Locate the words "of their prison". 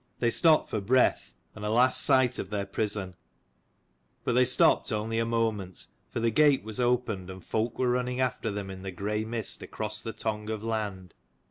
2.39-3.13